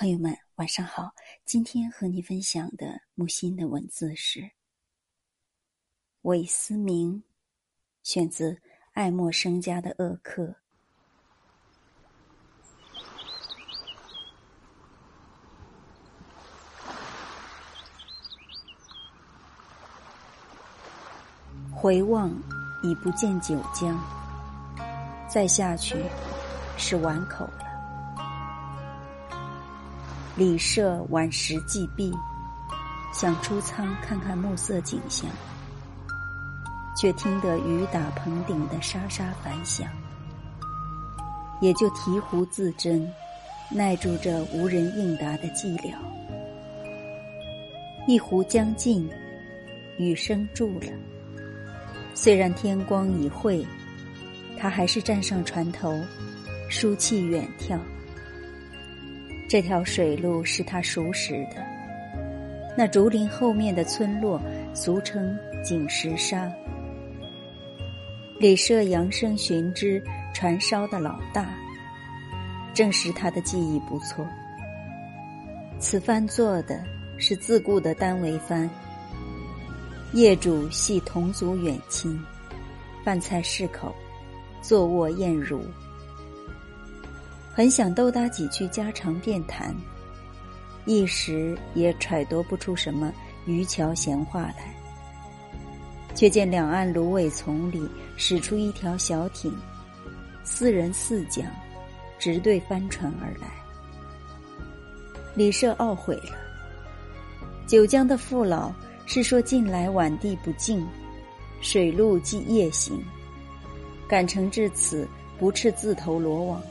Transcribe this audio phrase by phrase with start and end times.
[0.00, 1.10] 朋友们，晚上好。
[1.44, 4.40] 今天和你分享的木心的文字是
[6.22, 7.16] 《韦思明》，
[8.02, 8.58] 选自
[8.94, 10.54] 爱默生家的恶客。
[21.70, 22.30] 回望
[22.82, 24.02] 已不见九江，
[25.28, 26.02] 再下去
[26.78, 27.46] 是碗口。
[30.40, 32.10] 李舍晚时既毕，
[33.12, 35.28] 想出舱看看暮色景象，
[36.96, 39.86] 却听得雨打棚顶的沙沙反响，
[41.60, 43.06] 也就提壶自斟，
[43.70, 45.92] 耐住这无人应答的寂寥。
[48.08, 49.06] 一壶将尽，
[49.98, 50.86] 雨声住了。
[52.14, 53.62] 虽然天光已晦，
[54.58, 55.94] 他还是站上船头，
[56.70, 57.78] 舒气远眺。
[59.50, 61.56] 这条水路是他熟识的，
[62.78, 64.40] 那竹林后面的村落，
[64.72, 66.48] 俗称井石沙。
[68.38, 70.00] 李舍扬声寻之，
[70.32, 71.52] 传烧的老大，
[72.72, 74.24] 证实他的记忆不错。
[75.80, 76.80] 此番做的
[77.18, 78.70] 是自雇的单桅帆，
[80.12, 82.16] 业主系同族远亲，
[83.04, 83.92] 饭菜适口，
[84.62, 85.60] 坐卧宴如。
[87.60, 89.76] 很想逗搭几句家常便谈，
[90.86, 93.12] 一时也揣度不出什么
[93.44, 94.74] 渔樵闲话来。
[96.14, 99.54] 却见两岸芦苇丛里驶出一条小艇，
[100.42, 101.44] 四人四桨，
[102.18, 103.46] 直对帆船而来。
[105.34, 106.38] 李社懊悔了，
[107.66, 108.72] 九江的父老
[109.04, 110.82] 是说近来晚地不静，
[111.60, 112.98] 水路即夜行，
[114.08, 115.06] 赶程至此
[115.38, 116.62] 不斥自投罗网。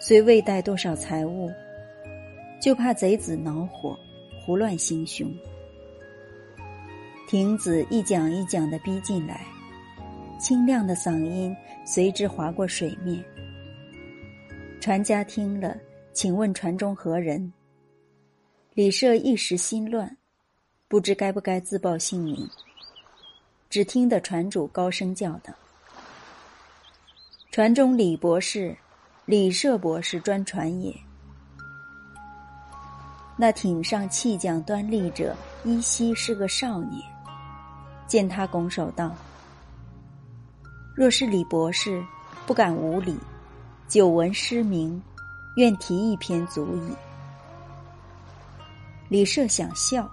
[0.00, 1.52] 虽未带多少财物，
[2.62, 3.98] 就怕贼子恼火，
[4.40, 5.28] 胡乱行凶。
[7.26, 9.44] 亭子一桨一桨的逼进来，
[10.38, 11.54] 清亮的嗓音
[11.84, 13.22] 随之划过水面。
[14.80, 15.76] 船家听了，
[16.12, 17.52] 请问船中何人？
[18.74, 20.16] 李舍一时心乱，
[20.86, 22.48] 不知该不该自报姓名。
[23.68, 25.52] 只听得船主高声叫道
[27.50, 28.74] ：“船中李博士。”
[29.28, 30.90] 李舍博士专传也。
[33.36, 37.02] 那艇上弃将端立者，依稀是个少年。
[38.06, 39.14] 见他拱手道
[40.96, 42.02] ：“若是李博士，
[42.46, 43.18] 不敢无礼。
[43.86, 44.98] 久闻诗名，
[45.56, 46.92] 愿提一篇足矣。”
[49.10, 50.10] 李舍想笑，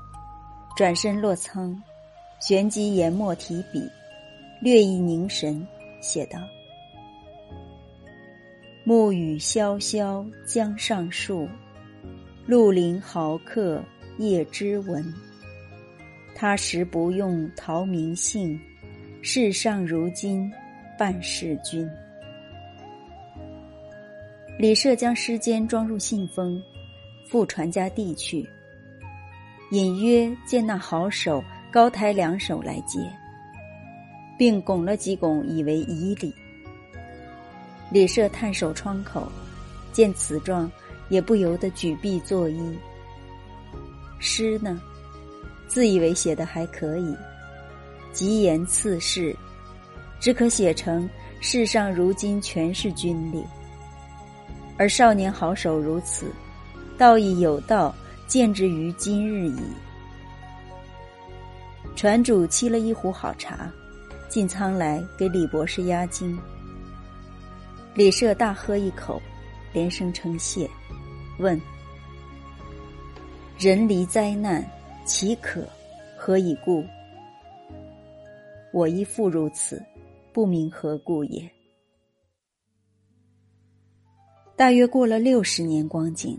[0.75, 1.81] 转身落舱，
[2.41, 3.89] 旋即研墨提笔，
[4.61, 5.65] 略一凝神，
[6.01, 6.37] 写道。
[8.87, 11.49] 暮雨潇潇江上树，
[12.45, 13.83] 绿林豪客
[14.19, 15.03] 夜之闻。
[16.35, 18.59] 他时不用陶名姓，
[19.23, 20.51] 世上如今
[20.99, 21.89] 半世君。
[24.59, 26.61] 李涉将诗笺装入信封，
[27.27, 28.47] 赴传家递去。
[29.71, 32.99] 隐约见那好手高抬两手来接，
[34.37, 36.31] 并拱了几拱，以为以礼。
[37.95, 39.31] 李舍探守窗口，
[39.93, 40.69] 见此状，
[41.07, 42.75] 也不由得举臂作揖。
[44.19, 44.81] 诗呢，
[45.65, 47.15] 自以为写的还可以，
[48.11, 49.33] 极言次世，
[50.19, 53.41] 只可写成世上如今全是军力。
[54.77, 56.33] 而少年好手如此，
[56.97, 57.95] 道义有道，
[58.27, 59.63] 见之于今日矣。
[61.95, 63.71] 船主沏了一壶好茶，
[64.27, 66.37] 进舱来给李博士压惊。
[67.95, 69.21] 李舍大喝一口，
[69.71, 70.69] 连声称谢，
[71.39, 71.59] 问
[73.57, 74.69] ：“人离灾难，
[75.05, 75.65] 岂可？
[76.17, 76.83] 何以故？”
[78.73, 79.81] 我亦复如此，
[80.33, 81.49] 不明何故也。
[84.57, 86.37] 大约过了六十年光景，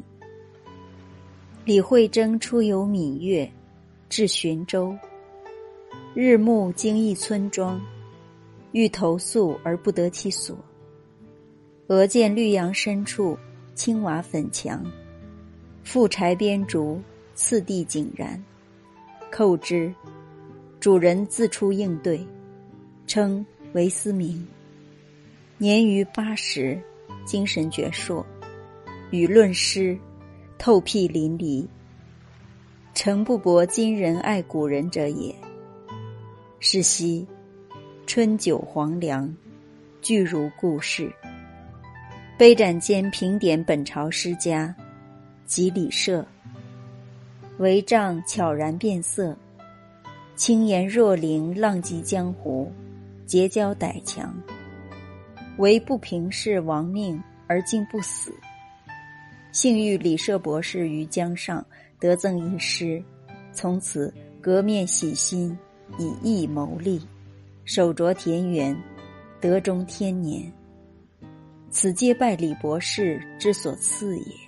[1.64, 3.50] 李惠贞出游闽粤，
[4.10, 4.94] 至浔州，
[6.14, 7.80] 日暮经一村庄，
[8.72, 10.54] 欲投宿而不得其所。
[11.88, 13.38] 俄见绿杨深处，
[13.76, 14.84] 青瓦粉墙，
[15.84, 17.00] 复柴边竹，
[17.36, 18.42] 次第井然。
[19.30, 19.94] 叩之，
[20.80, 22.26] 主人自出应对，
[23.06, 24.44] 称韦思明，
[25.58, 26.76] 年逾八十，
[27.24, 28.24] 精神矍铄，
[29.12, 29.96] 语论诗，
[30.58, 31.64] 透辟淋漓。
[32.94, 35.32] 诚不薄今人爱古人者也。
[36.58, 37.24] 是夕，
[38.08, 39.32] 春酒黄粱，
[40.02, 41.12] 俱如故事。
[42.38, 44.74] 杯盏间评点本朝诗家，
[45.46, 46.22] 及李涉。
[47.58, 49.34] 帷帐悄然变色，
[50.34, 52.70] 轻言若灵，浪迹江湖，
[53.24, 54.34] 结交歹强。
[55.56, 58.30] 唯不平事亡命而竟不死。
[59.50, 61.64] 幸遇李涉博士于江上
[61.98, 63.02] 得赠一诗，
[63.50, 64.12] 从此
[64.42, 65.58] 革面洗心，
[65.98, 67.00] 以义谋利，
[67.64, 68.76] 手着田园，
[69.40, 70.52] 德中天年。
[71.78, 74.45] 此皆拜李博士之所赐也。